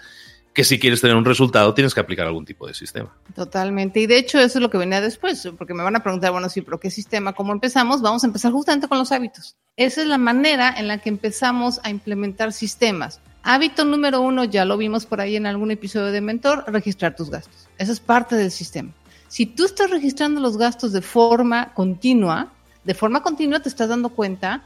que 0.54 0.64
si 0.64 0.80
quieres 0.80 1.00
tener 1.00 1.16
un 1.16 1.26
resultado 1.26 1.74
tienes 1.74 1.94
que 1.94 2.00
aplicar 2.00 2.28
algún 2.28 2.46
tipo 2.46 2.68
de 2.68 2.74
sistema. 2.74 3.16
Totalmente. 3.36 4.00
Y 4.00 4.08
de 4.08 4.18
hecho 4.18 4.40
eso 4.40 4.58
es 4.58 4.62
lo 4.62 4.70
que 4.70 4.78
venía 4.78 5.00
después, 5.00 5.48
porque 5.58 5.74
me 5.74 5.84
van 5.84 5.96
a 5.96 6.04
preguntar, 6.04 6.32
bueno, 6.32 6.50
sí, 6.50 6.62
pero 6.62 6.80
¿qué 6.80 6.92
sistema? 6.92 7.34
¿Cómo 7.34 7.54
empezamos? 7.54 8.02
Vamos 8.02 8.24
a 8.24 8.28
empezar 8.28 8.52
justamente 8.52 8.88
con 8.88 8.98
los 8.98 9.12
hábitos. 9.12 9.56
Esa 9.78 10.02
es 10.02 10.08
la 10.08 10.18
manera 10.18 10.74
en 10.78 10.88
la 10.88 10.98
que 10.98 11.10
empezamos 11.10 11.80
a 11.84 11.90
implementar 11.90 12.52
sistemas. 12.52 13.22
Hábito 13.44 13.86
número 13.86 14.20
uno, 14.22 14.44
ya 14.44 14.66
lo 14.66 14.78
vimos 14.78 15.06
por 15.06 15.22
ahí 15.22 15.36
en 15.38 15.46
algún 15.46 15.72
episodio 15.72 16.12
de 16.12 16.20
Mentor, 16.20 16.66
registrar 16.68 17.16
tus 17.16 17.30
gastos. 17.30 17.70
Eso 17.78 17.94
es 17.94 18.00
parte 18.02 18.36
del 18.36 18.52
sistema. 18.52 18.92
Si 19.30 19.46
tú 19.46 19.64
estás 19.64 19.90
registrando 19.90 20.42
los 20.42 20.58
gastos 20.58 20.92
de 20.92 21.02
forma 21.02 21.74
continua, 21.74 22.52
de 22.84 22.94
forma 22.96 23.22
continua 23.22 23.62
te 23.62 23.70
estás 23.70 23.88
dando 23.88 24.10
cuenta 24.10 24.64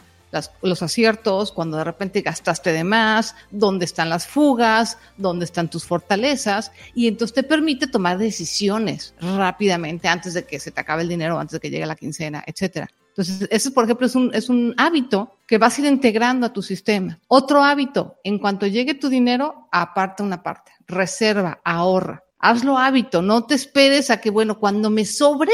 los 0.61 0.81
aciertos, 0.81 1.51
cuando 1.51 1.77
de 1.77 1.83
repente 1.83 2.21
gastaste 2.21 2.71
de 2.71 2.83
más, 2.83 3.35
dónde 3.51 3.85
están 3.85 4.09
las 4.09 4.27
fugas, 4.27 4.97
dónde 5.17 5.45
están 5.45 5.69
tus 5.69 5.85
fortalezas, 5.85 6.71
y 6.95 7.07
entonces 7.07 7.35
te 7.35 7.43
permite 7.43 7.87
tomar 7.87 8.17
decisiones 8.17 9.13
rápidamente 9.19 10.07
antes 10.07 10.33
de 10.33 10.45
que 10.45 10.59
se 10.59 10.71
te 10.71 10.81
acabe 10.81 11.03
el 11.03 11.09
dinero, 11.09 11.39
antes 11.39 11.53
de 11.53 11.59
que 11.59 11.69
llegue 11.69 11.85
la 11.85 11.95
quincena, 11.95 12.43
etcétera. 12.45 12.89
Entonces, 13.09 13.47
ese, 13.51 13.69
por 13.69 13.83
ejemplo, 13.83 14.07
es 14.07 14.15
un, 14.15 14.31
es 14.33 14.49
un 14.49 14.73
hábito 14.75 15.37
que 15.45 15.59
vas 15.59 15.77
a 15.77 15.81
ir 15.81 15.87
integrando 15.87 16.47
a 16.47 16.53
tu 16.53 16.63
sistema. 16.63 17.19
Otro 17.27 17.63
hábito, 17.63 18.15
en 18.23 18.39
cuanto 18.39 18.65
llegue 18.65 18.95
tu 18.95 19.07
dinero, 19.07 19.67
aparta 19.71 20.23
una 20.23 20.41
parte, 20.41 20.71
reserva, 20.87 21.59
ahorra. 21.63 22.23
Hazlo 22.39 22.77
hábito, 22.77 23.21
no 23.21 23.45
te 23.45 23.53
esperes 23.53 24.09
a 24.09 24.19
que, 24.19 24.31
bueno, 24.31 24.59
cuando 24.59 24.89
me 24.89 25.05
sobre, 25.05 25.53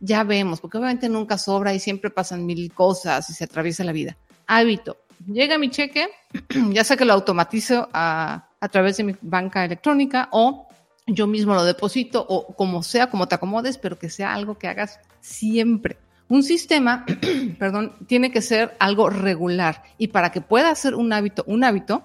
ya 0.00 0.24
vemos, 0.24 0.60
porque 0.60 0.78
obviamente 0.78 1.08
nunca 1.08 1.38
sobra 1.38 1.74
y 1.74 1.80
siempre 1.80 2.10
pasan 2.10 2.46
mil 2.46 2.72
cosas 2.72 3.28
y 3.30 3.34
se 3.34 3.44
atraviesa 3.44 3.84
la 3.84 3.92
vida. 3.92 4.16
Hábito. 4.46 4.96
Llega 5.26 5.58
mi 5.58 5.70
cheque, 5.70 6.08
ya 6.70 6.84
sea 6.84 6.96
que 6.96 7.04
lo 7.04 7.12
automatizo 7.12 7.88
a, 7.92 8.48
a 8.60 8.68
través 8.68 8.96
de 8.96 9.04
mi 9.04 9.14
banca 9.20 9.64
electrónica 9.64 10.28
o 10.32 10.68
yo 11.06 11.26
mismo 11.26 11.54
lo 11.54 11.64
deposito 11.64 12.24
o 12.28 12.54
como 12.54 12.82
sea, 12.82 13.08
como 13.10 13.26
te 13.26 13.34
acomodes, 13.34 13.78
pero 13.78 13.98
que 13.98 14.10
sea 14.10 14.34
algo 14.34 14.58
que 14.58 14.68
hagas 14.68 15.00
siempre. 15.20 15.98
Un 16.28 16.42
sistema, 16.42 17.04
perdón, 17.58 17.94
tiene 18.06 18.30
que 18.30 18.42
ser 18.42 18.76
algo 18.78 19.10
regular 19.10 19.82
y 19.96 20.08
para 20.08 20.30
que 20.30 20.40
pueda 20.40 20.74
ser 20.74 20.94
un 20.94 21.12
hábito, 21.12 21.42
un 21.46 21.64
hábito, 21.64 22.04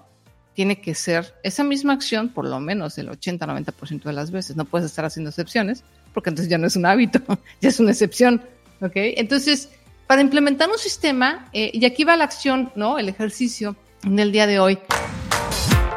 tiene 0.54 0.80
que 0.80 0.94
ser 0.94 1.34
esa 1.42 1.64
misma 1.64 1.92
acción 1.92 2.28
por 2.28 2.46
lo 2.46 2.60
menos 2.60 2.96
el 2.98 3.08
80-90% 3.08 4.04
de 4.04 4.12
las 4.12 4.30
veces. 4.30 4.56
No 4.56 4.64
puedes 4.64 4.86
estar 4.86 5.04
haciendo 5.04 5.30
excepciones 5.30 5.84
porque 6.14 6.30
entonces 6.30 6.50
ya 6.50 6.56
no 6.56 6.66
es 6.66 6.76
un 6.76 6.86
hábito, 6.86 7.20
ya 7.60 7.68
es 7.68 7.80
una 7.80 7.90
excepción. 7.90 8.42
¿Ok? 8.80 8.92
Entonces, 8.94 9.68
para 10.06 10.22
implementar 10.22 10.70
un 10.70 10.78
sistema, 10.78 11.48
eh, 11.52 11.70
y 11.74 11.84
aquí 11.84 12.04
va 12.04 12.16
la 12.16 12.24
acción, 12.24 12.72
¿no? 12.74 12.98
El 12.98 13.08
ejercicio 13.08 13.76
en 14.04 14.18
el 14.18 14.32
día 14.32 14.46
de 14.46 14.58
hoy. 14.58 14.78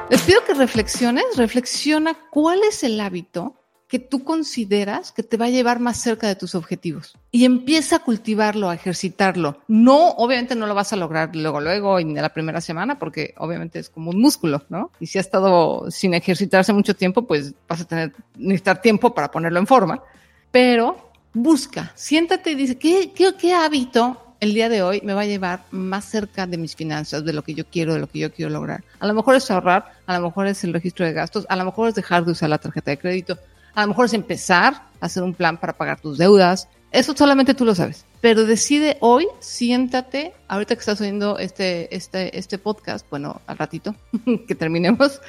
Les 0.09 0.21
pido 0.21 0.43
que 0.45 0.53
reflexiones, 0.53 1.25
reflexiona 1.35 2.15
cuál 2.31 2.59
es 2.67 2.83
el 2.83 2.99
hábito 2.99 3.55
que 3.87 3.99
tú 3.99 4.23
consideras 4.23 5.11
que 5.13 5.23
te 5.23 5.37
va 5.37 5.45
a 5.45 5.49
llevar 5.49 5.79
más 5.79 5.97
cerca 5.97 6.27
de 6.27 6.35
tus 6.35 6.55
objetivos. 6.55 7.17
Y 7.31 7.45
empieza 7.45 7.97
a 7.97 7.99
cultivarlo, 7.99 8.69
a 8.69 8.75
ejercitarlo. 8.75 9.61
No, 9.67 10.09
obviamente 10.09 10.55
no 10.55 10.67
lo 10.67 10.75
vas 10.75 10.91
a 10.91 10.97
lograr 10.97 11.33
luego, 11.35 11.61
luego, 11.61 11.99
en 11.99 12.13
la 12.15 12.29
primera 12.29 12.59
semana, 12.59 12.99
porque 12.99 13.33
obviamente 13.37 13.79
es 13.79 13.89
como 13.89 14.11
un 14.11 14.19
músculo, 14.19 14.63
¿no? 14.69 14.91
Y 14.99 15.07
si 15.07 15.17
ha 15.17 15.21
estado 15.21 15.89
sin 15.89 16.13
ejercitarse 16.13 16.73
mucho 16.73 16.95
tiempo, 16.95 17.25
pues 17.25 17.53
vas 17.67 17.81
a 17.81 17.85
tener, 17.85 18.13
necesitar 18.35 18.81
tiempo 18.81 19.13
para 19.13 19.31
ponerlo 19.31 19.59
en 19.59 19.67
forma. 19.67 20.03
Pero 20.51 21.11
busca, 21.33 21.93
siéntate 21.95 22.51
y 22.51 22.55
dice, 22.55 22.77
¿qué, 22.77 23.13
qué, 23.15 23.33
qué 23.39 23.53
hábito 23.53 24.21
el 24.39 24.53
día 24.53 24.69
de 24.69 24.83
hoy 24.83 25.01
me 25.03 25.13
va 25.13 25.21
a 25.21 25.25
llevar 25.25 25.63
más 25.71 26.05
cerca 26.05 26.45
de 26.45 26.57
mis 26.57 26.75
finanzas, 26.75 27.25
de 27.25 27.33
lo 27.33 27.43
que 27.43 27.53
yo 27.53 27.65
quiero, 27.65 27.93
de 27.93 27.99
lo 27.99 28.07
que 28.07 28.19
yo 28.19 28.31
quiero 28.31 28.51
lograr. 28.51 28.83
A 28.99 29.07
lo 29.07 29.13
mejor 29.13 29.35
es 29.35 29.49
ahorrar, 29.49 29.93
a 30.05 30.19
lo 30.19 30.27
mejor 30.27 30.47
es 30.47 30.63
el 30.63 30.73
registro 30.73 31.05
de 31.05 31.13
gastos, 31.13 31.45
a 31.49 31.55
lo 31.55 31.65
mejor 31.65 31.89
es 31.89 31.95
dejar 31.95 32.25
de 32.25 32.31
usar 32.31 32.49
la 32.49 32.57
tarjeta 32.57 32.91
de 32.91 32.99
crédito, 32.99 33.37
a 33.77 33.83
lo 33.83 33.89
mejor 33.89 34.07
es 34.07 34.13
empezar 34.13 34.73
a 34.99 35.05
hacer 35.05 35.21
un 35.21 35.35
plan 35.35 35.57
para 35.57 35.73
pagar 35.73 36.01
tus 36.01 36.17
deudas. 36.17 36.67
Eso 36.91 37.15
solamente 37.15 37.53
tú 37.53 37.63
lo 37.63 37.75
sabes. 37.75 38.05
Pero 38.21 38.43
decide 38.43 38.97
hoy, 39.01 39.27
siéntate, 39.39 40.33
ahorita 40.47 40.73
que 40.73 40.79
estás 40.79 40.99
oyendo 40.99 41.37
este, 41.37 41.95
este, 41.95 42.35
este 42.39 42.57
podcast, 42.57 43.07
bueno, 43.11 43.39
al 43.45 43.55
ratito 43.59 43.95
que 44.47 44.55
terminemos, 44.55 45.21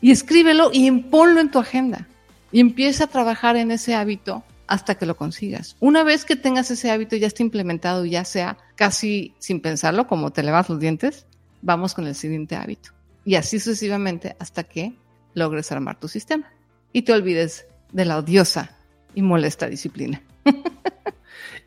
y 0.00 0.10
escríbelo 0.10 0.70
y 0.72 0.90
ponlo 0.90 1.38
en 1.38 1.50
tu 1.50 1.58
agenda. 1.58 2.08
Y 2.50 2.60
empieza 2.60 3.04
a 3.04 3.06
trabajar 3.08 3.56
en 3.56 3.70
ese 3.70 3.94
hábito 3.94 4.42
hasta 4.66 4.94
que 4.94 5.04
lo 5.04 5.14
consigas. 5.14 5.76
Una 5.78 6.02
vez 6.02 6.24
que 6.24 6.34
tengas 6.34 6.70
ese 6.70 6.90
hábito 6.90 7.16
ya 7.16 7.26
está 7.26 7.42
implementado, 7.42 8.06
ya 8.06 8.24
sea 8.24 8.56
casi 8.74 9.34
sin 9.38 9.60
pensarlo, 9.60 10.06
como 10.06 10.30
te 10.30 10.42
lavas 10.42 10.70
los 10.70 10.80
dientes, 10.80 11.26
vamos 11.60 11.92
con 11.92 12.06
el 12.06 12.14
siguiente 12.14 12.56
hábito. 12.56 12.88
Y 13.26 13.34
así 13.34 13.60
sucesivamente 13.60 14.34
hasta 14.38 14.64
que 14.64 14.94
logres 15.34 15.70
armar 15.72 16.00
tu 16.00 16.08
sistema 16.08 16.50
y 16.90 17.02
te 17.02 17.12
olvides 17.12 17.66
de 17.92 18.04
la 18.04 18.18
odiosa 18.18 18.76
y 19.14 19.22
molesta 19.22 19.68
disciplina. 19.68 20.22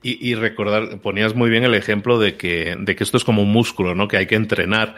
y, 0.03 0.35
recordar, 0.35 0.99
ponías 0.99 1.33
muy 1.33 1.49
bien 1.49 1.63
el 1.63 1.73
ejemplo 1.73 2.19
de 2.19 2.35
que, 2.35 2.75
de 2.79 2.95
que 2.95 3.03
esto 3.03 3.17
es 3.17 3.23
como 3.23 3.41
un 3.41 3.51
músculo, 3.51 3.95
¿no? 3.95 4.07
Que 4.07 4.17
hay 4.17 4.27
que 4.27 4.35
entrenar. 4.35 4.95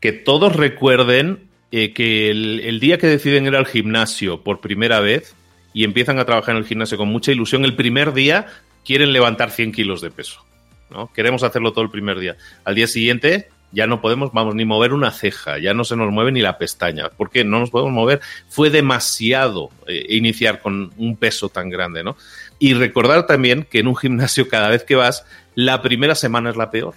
Que 0.00 0.12
todos 0.12 0.56
recuerden 0.56 1.48
eh, 1.70 1.92
que 1.92 2.30
el, 2.30 2.80
día 2.80 2.98
que 2.98 3.06
deciden 3.06 3.46
ir 3.46 3.56
al 3.56 3.66
gimnasio 3.66 4.42
por 4.42 4.60
primera 4.60 5.00
vez 5.00 5.34
y 5.72 5.84
empiezan 5.84 6.18
a 6.18 6.24
trabajar 6.24 6.54
en 6.54 6.62
el 6.62 6.66
gimnasio 6.66 6.98
con 6.98 7.08
mucha 7.08 7.32
ilusión, 7.32 7.64
el 7.64 7.74
primer 7.74 8.12
día 8.12 8.46
quieren 8.84 9.12
levantar 9.12 9.50
100 9.50 9.72
kilos 9.72 10.00
de 10.00 10.10
peso. 10.10 10.44
¿no? 10.90 11.12
Queremos 11.12 11.42
hacerlo 11.42 11.72
todo 11.72 11.84
el 11.84 11.90
primer 11.90 12.18
día. 12.18 12.36
Al 12.64 12.74
día 12.74 12.86
siguiente 12.86 13.48
ya 13.74 13.86
no 13.86 14.00
podemos, 14.00 14.32
vamos, 14.32 14.54
ni 14.54 14.64
mover 14.64 14.92
una 14.92 15.10
ceja, 15.10 15.58
ya 15.58 15.74
no 15.74 15.84
se 15.84 15.96
nos 15.96 16.10
mueve 16.10 16.32
ni 16.32 16.40
la 16.40 16.56
pestaña. 16.58 17.10
¿Por 17.10 17.30
qué? 17.30 17.44
No 17.44 17.58
nos 17.58 17.70
podemos 17.70 17.92
mover. 17.92 18.20
Fue 18.48 18.70
demasiado 18.70 19.70
eh, 19.86 20.06
iniciar 20.10 20.62
con 20.62 20.92
un 20.96 21.16
peso 21.16 21.48
tan 21.48 21.68
grande, 21.68 22.04
¿no? 22.04 22.16
Y 22.58 22.74
recordar 22.74 23.26
también 23.26 23.66
que 23.68 23.80
en 23.80 23.88
un 23.88 23.96
gimnasio 23.96 24.48
cada 24.48 24.70
vez 24.70 24.84
que 24.84 24.94
vas, 24.94 25.26
la 25.54 25.82
primera 25.82 26.14
semana 26.14 26.50
es 26.50 26.56
la 26.56 26.70
peor. 26.70 26.94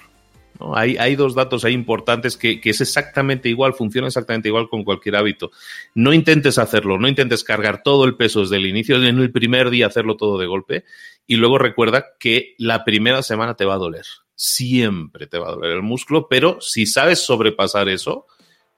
Hay, 0.73 0.97
hay, 0.97 1.15
dos 1.15 1.35
datos 1.35 1.65
ahí 1.65 1.73
importantes 1.73 2.35
que, 2.35 2.59
que, 2.59 2.71
es 2.71 2.81
exactamente 2.81 3.47
igual, 3.47 3.75
funciona 3.75 4.07
exactamente 4.07 4.49
igual 4.49 4.69
con 4.69 4.83
cualquier 4.83 5.15
hábito. 5.15 5.51
No 5.93 6.13
intentes 6.13 6.57
hacerlo, 6.57 6.97
no 6.97 7.07
intentes 7.07 7.43
cargar 7.43 7.83
todo 7.83 8.05
el 8.05 8.15
peso 8.15 8.41
desde 8.41 8.55
el 8.55 8.65
inicio, 8.65 8.95
en 8.95 9.19
el 9.19 9.31
primer 9.31 9.69
día 9.69 9.85
hacerlo 9.85 10.17
todo 10.17 10.39
de 10.39 10.47
golpe 10.47 10.83
y 11.27 11.35
luego 11.35 11.59
recuerda 11.59 12.05
que 12.19 12.55
la 12.57 12.83
primera 12.85 13.21
semana 13.21 13.53
te 13.53 13.65
va 13.65 13.75
a 13.75 13.77
doler 13.77 14.05
siempre 14.37 15.25
te 15.25 15.39
va 15.39 15.49
a 15.49 15.51
doler 15.51 15.71
el 15.71 15.81
músculo, 15.81 16.27
pero 16.29 16.61
si 16.61 16.85
sabes 16.85 17.25
sobrepasar 17.25 17.89
eso, 17.89 18.27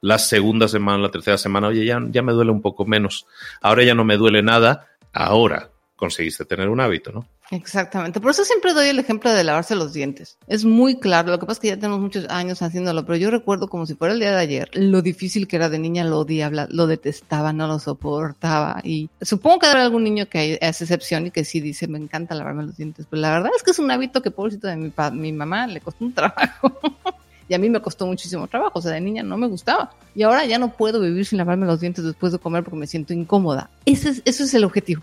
la 0.01 0.17
segunda 0.17 0.69
semana, 0.69 1.03
la 1.03 1.11
tercera 1.11 1.37
semana, 1.37 1.67
oye, 1.67 1.85
ya, 1.85 2.01
ya 2.09 2.21
me 2.21 2.31
duele 2.31 2.51
un 2.51 2.61
poco 2.61 2.85
menos, 2.85 3.27
ahora 3.61 3.83
ya 3.83 3.93
no 3.93 4.05
me 4.05 4.15
duele 4.17 4.41
nada, 4.41 4.87
ahora 5.13 5.69
conseguiste 5.99 6.45
tener 6.45 6.69
un 6.69 6.79
hábito, 6.79 7.11
¿no? 7.11 7.27
Exactamente. 7.51 8.21
Por 8.21 8.31
eso 8.31 8.45
siempre 8.45 8.73
doy 8.73 8.87
el 8.87 8.99
ejemplo 8.99 9.33
de 9.33 9.43
lavarse 9.43 9.75
los 9.75 9.91
dientes. 9.91 10.37
Es 10.47 10.63
muy 10.63 10.97
claro. 10.97 11.29
Lo 11.29 11.39
que 11.39 11.45
pasa 11.45 11.57
es 11.57 11.59
que 11.59 11.67
ya 11.67 11.75
tenemos 11.75 11.99
muchos 11.99 12.25
años 12.29 12.61
haciéndolo, 12.61 13.05
pero 13.05 13.17
yo 13.17 13.29
recuerdo 13.29 13.67
como 13.67 13.85
si 13.85 13.95
fuera 13.95 14.13
el 14.13 14.19
día 14.21 14.31
de 14.31 14.39
ayer 14.39 14.69
lo 14.73 15.01
difícil 15.01 15.45
que 15.45 15.57
era 15.57 15.67
de 15.67 15.77
niña, 15.77 16.05
lo 16.05 16.19
odiaba, 16.19 16.67
lo 16.69 16.87
detestaba, 16.87 17.51
no 17.51 17.67
lo 17.67 17.79
soportaba. 17.79 18.79
Y 18.83 19.09
supongo 19.21 19.59
que 19.59 19.67
habrá 19.67 19.83
algún 19.83 20.05
niño 20.05 20.27
que 20.27 20.57
hace 20.61 20.85
excepción 20.85 21.27
y 21.27 21.31
que 21.31 21.43
sí 21.43 21.59
dice, 21.59 21.87
me 21.89 21.97
encanta 21.97 22.33
lavarme 22.33 22.63
los 22.63 22.77
dientes. 22.77 23.05
Pero 23.09 23.21
la 23.21 23.31
verdad 23.31 23.51
es 23.57 23.61
que 23.61 23.71
es 23.71 23.79
un 23.79 23.91
hábito 23.91 24.21
que 24.21 24.31
pobrecito 24.31 24.67
de 24.67 24.77
mi, 24.77 24.93
mi 25.13 25.33
mamá 25.33 25.67
le 25.67 25.81
costó 25.81 26.05
un 26.05 26.13
trabajo. 26.13 26.79
y 27.49 27.55
a 27.55 27.59
mí 27.59 27.69
me 27.69 27.81
costó 27.81 28.05
muchísimo 28.05 28.47
trabajo. 28.47 28.79
O 28.79 28.81
sea, 28.81 28.91
de 28.91 29.01
niña 29.01 29.23
no 29.23 29.35
me 29.35 29.47
gustaba. 29.47 29.91
Y 30.15 30.23
ahora 30.23 30.45
ya 30.45 30.59
no 30.59 30.71
puedo 30.71 31.01
vivir 31.01 31.25
sin 31.25 31.39
lavarme 31.39 31.65
los 31.65 31.81
dientes 31.81 32.05
después 32.05 32.31
de 32.31 32.39
comer 32.39 32.63
porque 32.63 32.77
me 32.77 32.87
siento 32.87 33.13
incómoda. 33.13 33.69
Ese 33.85 34.09
es, 34.09 34.21
ese 34.23 34.43
es 34.43 34.53
el 34.53 34.63
objetivo. 34.63 35.01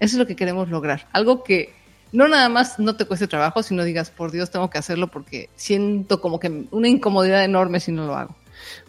Eso 0.00 0.16
es 0.16 0.18
lo 0.18 0.26
que 0.26 0.36
queremos 0.36 0.68
lograr. 0.68 1.08
Algo 1.12 1.44
que 1.44 1.72
no 2.12 2.28
nada 2.28 2.48
más 2.48 2.78
no 2.78 2.96
te 2.96 3.06
cueste 3.06 3.26
trabajo, 3.26 3.62
sino 3.62 3.84
digas, 3.84 4.10
por 4.10 4.30
Dios, 4.30 4.50
tengo 4.50 4.70
que 4.70 4.78
hacerlo 4.78 5.08
porque 5.08 5.50
siento 5.56 6.20
como 6.20 6.38
que 6.38 6.66
una 6.70 6.88
incomodidad 6.88 7.44
enorme 7.44 7.80
si 7.80 7.92
no 7.92 8.06
lo 8.06 8.14
hago. 8.14 8.36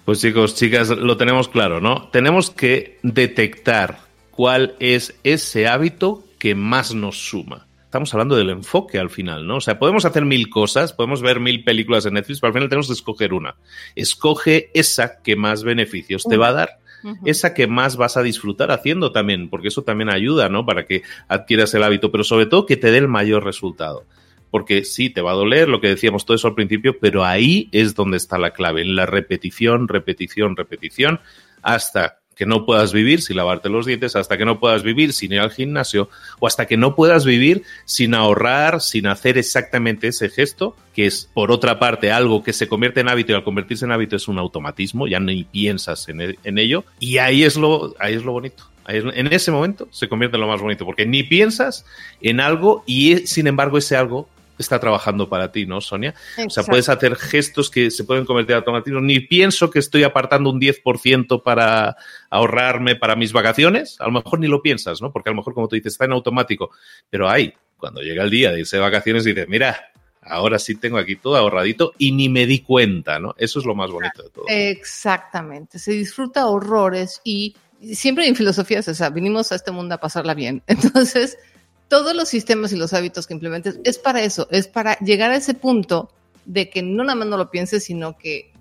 Pues 0.05 0.21
chicos, 0.21 0.55
chicas, 0.55 0.89
lo 0.89 1.17
tenemos 1.17 1.49
claro, 1.49 1.81
¿no? 1.81 2.09
Tenemos 2.09 2.51
que 2.51 2.99
detectar 3.01 3.99
cuál 4.29 4.75
es 4.79 5.15
ese 5.23 5.67
hábito 5.67 6.23
que 6.37 6.53
más 6.53 6.93
nos 6.93 7.17
suma. 7.17 7.65
Estamos 7.85 8.13
hablando 8.13 8.35
del 8.35 8.49
enfoque 8.49 8.99
al 8.99 9.09
final, 9.09 9.47
¿no? 9.47 9.57
O 9.57 9.61
sea, 9.61 9.79
podemos 9.79 10.05
hacer 10.05 10.25
mil 10.25 10.49
cosas, 10.49 10.93
podemos 10.93 11.21
ver 11.21 11.39
mil 11.39 11.63
películas 11.63 12.05
en 12.05 12.15
Netflix, 12.15 12.41
pero 12.41 12.49
al 12.49 12.53
final 12.53 12.69
tenemos 12.69 12.87
que 12.87 12.93
escoger 12.93 13.33
una. 13.33 13.55
Escoge 13.95 14.69
esa 14.73 15.21
que 15.23 15.35
más 15.35 15.63
beneficios 15.63 16.25
te 16.25 16.37
va 16.37 16.49
a 16.49 16.53
dar 16.53 16.79
esa 17.25 17.53
que 17.53 17.67
más 17.67 17.97
vas 17.97 18.17
a 18.17 18.23
disfrutar 18.23 18.71
haciendo 18.71 19.11
también, 19.11 19.49
porque 19.49 19.67
eso 19.69 19.83
también 19.83 20.09
ayuda, 20.09 20.49
¿no? 20.49 20.65
Para 20.65 20.85
que 20.85 21.03
adquieras 21.27 21.73
el 21.73 21.83
hábito, 21.83 22.11
pero 22.11 22.23
sobre 22.23 22.45
todo 22.45 22.65
que 22.65 22.77
te 22.77 22.91
dé 22.91 22.97
el 22.97 23.07
mayor 23.07 23.43
resultado. 23.43 24.05
Porque 24.51 24.85
sí, 24.85 25.09
te 25.09 25.21
va 25.21 25.31
a 25.31 25.35
doler, 25.35 25.67
lo 25.67 25.81
que 25.81 25.89
decíamos 25.89 26.25
todo 26.25 26.35
eso 26.35 26.47
al 26.47 26.55
principio, 26.55 26.97
pero 26.99 27.25
ahí 27.25 27.67
es 27.71 27.93
donde 27.95 28.17
está 28.17 28.37
la 28.37 28.51
clave, 28.51 28.81
en 28.81 28.95
la 28.95 29.05
repetición, 29.05 29.87
repetición, 29.87 30.55
repetición, 30.55 31.19
hasta 31.61 32.19
que 32.35 32.45
no 32.45 32.65
puedas 32.65 32.93
vivir 32.93 33.21
sin 33.21 33.37
lavarte 33.37 33.69
los 33.69 33.85
dientes, 33.85 34.15
hasta 34.15 34.37
que 34.37 34.45
no 34.45 34.59
puedas 34.59 34.83
vivir 34.83 35.13
sin 35.13 35.31
ir 35.31 35.39
al 35.39 35.51
gimnasio 35.51 36.09
o 36.39 36.47
hasta 36.47 36.65
que 36.65 36.77
no 36.77 36.95
puedas 36.95 37.25
vivir 37.25 37.63
sin 37.85 38.13
ahorrar, 38.13 38.81
sin 38.81 39.07
hacer 39.07 39.37
exactamente 39.37 40.07
ese 40.07 40.29
gesto, 40.29 40.75
que 40.93 41.05
es 41.05 41.29
por 41.33 41.51
otra 41.51 41.79
parte 41.79 42.11
algo 42.11 42.43
que 42.43 42.53
se 42.53 42.67
convierte 42.67 42.99
en 42.99 43.09
hábito 43.09 43.31
y 43.31 43.35
al 43.35 43.43
convertirse 43.43 43.85
en 43.85 43.91
hábito 43.91 44.15
es 44.15 44.27
un 44.27 44.37
automatismo, 44.37 45.07
ya 45.07 45.19
ni 45.19 45.43
piensas 45.45 46.07
en, 46.09 46.21
e, 46.21 46.35
ello 46.43 46.83
y 46.99 47.17
ahí 47.17 47.43
es 47.43 47.55
lo, 47.55 47.95
ahí 47.99 48.13
es 48.13 48.23
lo 48.23 48.33
bonito. 48.33 48.63
en 48.87 49.33
ese 49.33 49.51
momento 49.51 49.87
se 49.91 50.07
convierte 50.07 50.37
en 50.37 50.41
lo 50.41 50.47
más 50.47 50.61
bonito 50.61 50.85
porque 50.85 51.05
ni 51.05 51.23
piensas 51.23 51.85
en 52.21 52.39
algo 52.39 52.83
y 52.85 53.27
sin 53.27 53.47
embargo 53.47 53.77
ese 53.77 53.95
algo 53.95 54.29
está 54.61 54.79
trabajando 54.79 55.29
para 55.29 55.51
ti, 55.51 55.65
¿no, 55.65 55.81
Sonia? 55.81 56.13
O 56.45 56.49
sea, 56.49 56.63
puedes 56.63 56.89
hacer 56.89 57.15
gestos 57.15 57.69
que 57.69 57.91
se 57.91 58.03
pueden 58.03 58.25
convertir 58.25 58.53
en 58.53 58.57
automatismo. 58.57 59.01
Ni 59.01 59.19
pienso 59.19 59.69
que 59.69 59.79
estoy 59.79 60.03
apartando 60.03 60.49
un 60.49 60.59
10% 60.59 61.43
para 61.43 61.95
ahorrarme 62.29 62.95
para 62.95 63.15
mis 63.15 63.33
vacaciones. 63.33 63.99
A 63.99 64.05
lo 64.05 64.11
mejor 64.11 64.39
ni 64.39 64.47
lo 64.47 64.61
piensas, 64.61 65.01
¿no? 65.01 65.11
Porque 65.11 65.29
a 65.29 65.33
lo 65.33 65.37
mejor, 65.37 65.53
como 65.53 65.67
tú 65.67 65.75
dices, 65.75 65.93
está 65.93 66.05
en 66.05 66.13
automático. 66.13 66.71
Pero 67.09 67.29
ahí, 67.29 67.53
cuando 67.77 68.01
llega 68.01 68.23
el 68.23 68.29
día 68.29 68.51
de 68.51 68.59
irse 68.59 68.77
de 68.77 68.81
vacaciones, 68.81 69.23
dices, 69.23 69.47
mira, 69.47 69.91
ahora 70.21 70.59
sí 70.59 70.75
tengo 70.75 70.97
aquí 70.97 71.15
todo 71.15 71.35
ahorradito 71.37 71.93
y 71.97 72.11
ni 72.11 72.29
me 72.29 72.45
di 72.45 72.59
cuenta, 72.59 73.19
¿no? 73.19 73.35
Eso 73.37 73.59
es 73.59 73.65
lo 73.65 73.75
más 73.75 73.91
bonito 73.91 74.23
de 74.23 74.29
todo. 74.29 74.45
Exactamente. 74.47 75.79
Se 75.79 75.91
disfruta 75.91 76.47
horrores 76.47 77.21
y 77.23 77.55
siempre 77.93 78.27
en 78.27 78.35
filosofías, 78.35 78.87
o 78.87 78.93
sea, 78.93 79.09
vinimos 79.09 79.51
a 79.51 79.55
este 79.55 79.71
mundo 79.71 79.95
a 79.95 79.99
pasarla 79.99 80.33
bien. 80.33 80.63
Entonces, 80.67 81.37
todos 81.87 82.15
los 82.15 82.29
sistemas 82.29 82.71
y 82.71 82.77
los 82.77 82.93
hábitos 82.93 83.27
que 83.27 83.33
implementes 83.33 83.79
es 83.83 83.97
para 83.97 84.21
eso, 84.21 84.47
es 84.51 84.67
para 84.67 84.97
llegar 84.99 85.31
a 85.31 85.35
ese 85.35 85.53
punto 85.53 86.09
de 86.45 86.69
que 86.69 86.81
no 86.81 87.03
nada 87.03 87.15
más 87.15 87.27
no 87.27 87.37
lo 87.37 87.49
pienses, 87.49 87.83
sino 87.83 88.17
que 88.17 88.51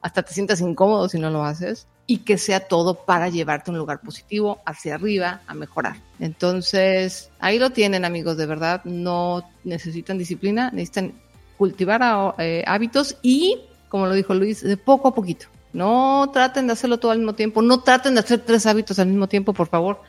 hasta 0.00 0.22
te 0.22 0.34
sientas 0.34 0.60
incómodo 0.60 1.08
si 1.08 1.18
no 1.18 1.30
lo 1.30 1.44
haces 1.44 1.86
y 2.06 2.18
que 2.18 2.36
sea 2.36 2.60
todo 2.60 2.94
para 3.04 3.28
llevarte 3.30 3.70
a 3.70 3.72
un 3.72 3.78
lugar 3.78 4.00
positivo, 4.02 4.60
hacia 4.66 4.96
arriba, 4.96 5.40
a 5.46 5.54
mejorar. 5.54 5.96
Entonces, 6.20 7.30
ahí 7.38 7.58
lo 7.58 7.70
tienen 7.70 8.04
amigos, 8.04 8.36
de 8.36 8.46
verdad, 8.46 8.84
no 8.84 9.48
necesitan 9.64 10.18
disciplina, 10.18 10.70
necesitan 10.70 11.14
cultivar 11.56 12.34
eh, 12.38 12.62
hábitos 12.66 13.16
y, 13.22 13.60
como 13.88 14.06
lo 14.06 14.12
dijo 14.12 14.34
Luis, 14.34 14.62
de 14.62 14.76
poco 14.76 15.08
a 15.08 15.14
poquito. 15.14 15.46
No 15.72 16.30
traten 16.32 16.66
de 16.66 16.74
hacerlo 16.74 16.98
todo 16.98 17.10
al 17.10 17.18
mismo 17.18 17.34
tiempo, 17.34 17.62
no 17.62 17.80
traten 17.80 18.14
de 18.14 18.20
hacer 18.20 18.40
tres 18.40 18.66
hábitos 18.66 18.98
al 18.98 19.08
mismo 19.08 19.26
tiempo, 19.26 19.54
por 19.54 19.68
favor, 19.68 20.00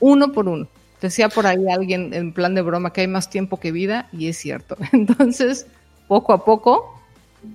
uno 0.00 0.32
por 0.32 0.48
uno. 0.48 0.68
Decía 1.00 1.28
por 1.28 1.46
ahí 1.46 1.68
alguien 1.70 2.14
en 2.14 2.32
plan 2.32 2.54
de 2.54 2.62
broma 2.62 2.92
que 2.92 3.02
hay 3.02 3.08
más 3.08 3.28
tiempo 3.28 3.60
que 3.60 3.72
vida 3.72 4.08
y 4.12 4.28
es 4.28 4.36
cierto. 4.38 4.76
Entonces, 4.92 5.66
poco 6.08 6.32
a 6.32 6.44
poco, 6.44 7.02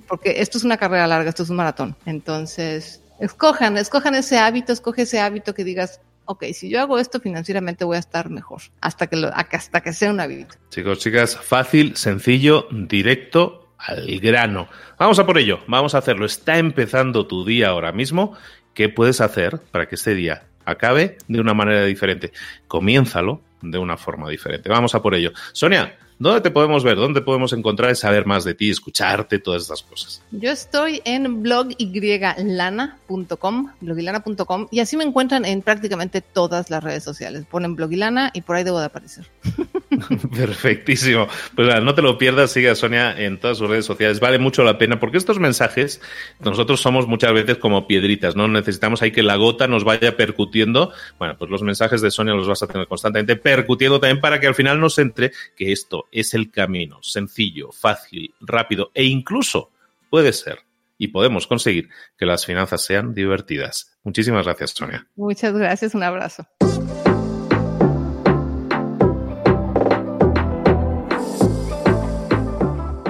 porque 0.08 0.42
esto 0.42 0.58
es 0.58 0.64
una 0.64 0.78
carrera 0.78 1.08
larga, 1.08 1.30
esto 1.30 1.44
es 1.44 1.50
un 1.50 1.56
maratón. 1.56 1.96
Entonces, 2.06 3.02
escojan, 3.20 3.78
escojan 3.78 4.16
ese 4.16 4.38
hábito, 4.38 4.74
escoge 4.74 5.04
ese 5.04 5.20
hábito 5.20 5.54
que 5.54 5.64
digas, 5.64 6.02
ok, 6.26 6.46
si 6.54 6.70
yo 6.70 6.82
hago 6.82 7.00
esto 7.00 7.20
financieramente 7.20 7.84
voy 7.84 7.98
a 7.98 8.00
estar 8.00 8.30
mejor, 8.30 8.62
hasta 8.80 9.08
que, 9.08 9.16
lo, 9.16 9.32
hasta 9.34 9.82
que 9.82 9.94
sea 9.94 10.12
un 10.12 10.20
hábito. 10.20 10.56
Chicos, 10.70 11.00
chicas, 11.00 11.38
fácil, 11.38 11.96
sencillo, 11.98 12.68
directo, 12.72 13.74
al 13.78 14.20
grano. 14.20 14.68
Vamos 15.00 15.18
a 15.20 15.26
por 15.26 15.38
ello, 15.38 15.60
vamos 15.68 15.96
a 15.96 16.00
hacerlo. 16.00 16.26
Está 16.26 16.58
empezando 16.58 17.28
tu 17.28 17.46
día 17.46 17.70
ahora 17.70 17.92
mismo. 17.92 18.38
¿Qué 18.74 18.90
puedes 18.90 19.20
hacer 19.22 19.60
para 19.72 19.88
que 19.88 19.96
este 19.96 20.14
día 20.14 20.44
acabe 20.66 21.18
de 21.28 21.40
una 21.40 21.54
manera 21.54 21.86
diferente. 21.86 22.32
Comiénzalo 22.68 23.42
de 23.62 23.78
una 23.78 23.98
forma 23.98 24.30
diferente. 24.30 24.70
Vamos 24.70 24.96
a 24.96 25.02
por 25.02 25.16
ello. 25.16 25.32
Sonia, 25.54 25.96
¿dónde 26.22 26.42
te 26.42 26.52
podemos 26.52 26.84
ver? 26.84 26.98
¿Dónde 26.98 27.22
podemos 27.22 27.54
encontrar 27.54 27.92
y 27.92 27.96
saber 27.96 28.28
más 28.28 28.44
de 28.44 28.54
ti, 28.54 28.70
escucharte, 28.70 29.40
todas 29.40 29.64
estas 29.64 29.82
cosas? 29.82 30.22
Yo 30.32 30.52
estoy 30.52 31.02
en 31.04 31.42
blogyglana.com, 31.42 33.72
blogilana.com, 33.82 34.68
y 34.70 34.82
así 34.82 34.98
me 34.98 35.04
encuentran 35.04 35.46
en 35.46 35.64
prácticamente 35.64 36.22
todas 36.22 36.70
las 36.70 36.84
redes 36.84 37.04
sociales. 37.04 37.46
Ponen 37.50 37.76
blogilana 37.76 38.30
y 38.34 38.42
por 38.42 38.56
ahí 38.56 38.64
debo 38.64 38.80
de 38.80 38.86
aparecer. 38.86 39.26
Perfectísimo. 40.36 41.28
Pues 41.56 41.84
no 41.84 41.96
te 41.96 42.04
lo 42.04 42.18
pierdas, 42.18 42.52
sigue 42.52 42.70
a 42.70 42.76
Sonia 42.76 43.18
en 43.20 43.40
todas 43.40 43.58
sus 43.58 43.70
redes 43.70 43.86
sociales. 43.86 44.20
Vale 44.20 44.38
mucho 44.38 44.64
la 44.64 44.78
pena 44.78 45.00
porque 45.00 45.18
estos 45.18 45.40
mensajes, 45.40 46.02
nosotros 46.40 46.82
somos 46.82 47.08
muchas 47.08 47.34
veces 47.34 47.58
como 47.58 47.88
piedritas, 47.88 48.36
¿no? 48.36 48.48
Necesitamos 48.48 49.02
ahí 49.02 49.12
que 49.12 49.24
la 49.24 49.38
gota 49.38 49.68
nos 49.68 49.84
vaya 49.84 50.16
percutiendo. 50.16 50.92
Bueno, 51.18 51.36
pues 51.38 51.50
los 51.50 51.64
mensajes 51.64 52.02
de 52.02 52.12
Sonia 52.12 52.36
los 52.36 52.48
vas 52.48 52.62
a 52.62 52.68
tener 52.68 52.88
constantemente 52.88 53.36
percutiendo 53.36 54.00
también 54.00 54.22
para 54.22 54.40
que 54.40 54.48
al 54.48 54.56
final 54.56 54.80
nos 54.80 55.00
entre 55.00 55.32
que 55.56 55.72
esto 55.72 56.08
es 56.12 56.34
el 56.34 56.52
camino 56.52 57.00
sencillo, 57.02 57.72
fácil, 57.72 58.34
rápido 58.42 58.92
e 58.94 59.06
incluso 59.06 59.72
puede 60.10 60.34
ser 60.34 60.60
y 60.98 61.08
podemos 61.08 61.48
conseguir 61.48 61.90
que 62.18 62.28
las 62.28 62.46
finanzas 62.46 62.84
sean 62.84 63.14
divertidas. 63.16 63.98
Muchísimas 64.04 64.46
gracias, 64.46 64.72
Sonia. 64.72 65.08
Muchas 65.16 65.54
gracias, 65.54 65.96
un 65.96 66.04
abrazo. 66.04 66.46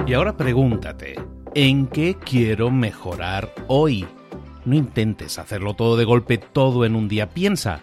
Y 0.06 0.14
ahora 0.14 0.36
pregúntate, 0.36 1.14
¿en 1.54 1.86
qué 1.86 2.16
quiero 2.22 2.70
mejorar 2.70 3.54
hoy? 3.66 4.06
No 4.64 4.76
intentes 4.76 5.38
hacerlo 5.38 5.74
todo 5.74 5.96
de 5.96 6.04
golpe, 6.04 6.38
todo 6.38 6.84
en 6.84 6.94
un 6.94 7.08
día. 7.08 7.30
Piensa, 7.30 7.82